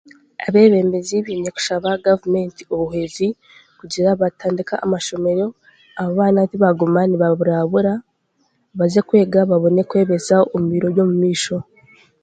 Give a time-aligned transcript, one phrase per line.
[0.45, 3.27] Abaabembezi baine kushaba gavumenti obuhwezi
[3.79, 5.45] kugira batandike amashomero
[6.03, 7.93] abaana tibaaguma nibaburabura
[8.77, 11.57] baze kwega babone kwebeisaho omu biro by'omumaisho